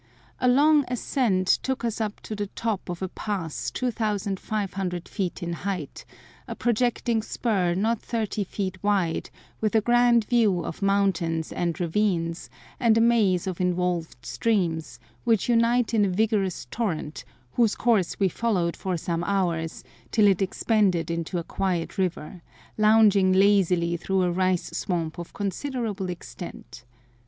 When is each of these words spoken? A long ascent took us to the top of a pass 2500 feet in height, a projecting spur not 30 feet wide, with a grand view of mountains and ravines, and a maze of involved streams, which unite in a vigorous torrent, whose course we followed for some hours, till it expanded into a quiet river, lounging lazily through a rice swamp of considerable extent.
A 0.39 0.47
long 0.47 0.83
ascent 0.87 1.45
took 1.61 1.85
us 1.85 2.01
to 2.23 2.35
the 2.35 2.47
top 2.47 2.89
of 2.89 3.03
a 3.03 3.07
pass 3.07 3.69
2500 3.69 5.07
feet 5.07 5.43
in 5.43 5.53
height, 5.53 6.05
a 6.47 6.55
projecting 6.55 7.21
spur 7.21 7.75
not 7.75 8.01
30 8.01 8.43
feet 8.43 8.83
wide, 8.83 9.29
with 9.59 9.75
a 9.75 9.81
grand 9.81 10.25
view 10.25 10.65
of 10.65 10.81
mountains 10.81 11.51
and 11.51 11.79
ravines, 11.79 12.49
and 12.79 12.97
a 12.97 12.99
maze 12.99 13.45
of 13.45 13.61
involved 13.61 14.25
streams, 14.25 14.99
which 15.23 15.47
unite 15.47 15.93
in 15.93 16.03
a 16.05 16.09
vigorous 16.09 16.65
torrent, 16.71 17.23
whose 17.51 17.75
course 17.75 18.19
we 18.19 18.27
followed 18.27 18.75
for 18.75 18.97
some 18.97 19.23
hours, 19.25 19.83
till 20.09 20.25
it 20.25 20.41
expanded 20.41 21.11
into 21.11 21.37
a 21.37 21.43
quiet 21.43 21.99
river, 21.99 22.41
lounging 22.75 23.31
lazily 23.33 23.95
through 23.97 24.23
a 24.23 24.31
rice 24.31 24.75
swamp 24.75 25.19
of 25.19 25.31
considerable 25.31 26.09
extent. 26.09 26.85